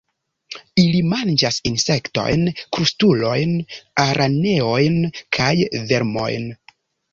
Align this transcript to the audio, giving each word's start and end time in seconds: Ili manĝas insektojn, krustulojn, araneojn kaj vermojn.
Ili 0.83 1.01
manĝas 1.11 1.59
insektojn, 1.71 2.47
krustulojn, 2.77 3.55
araneojn 4.07 4.99
kaj 5.39 5.53
vermojn. 5.95 6.53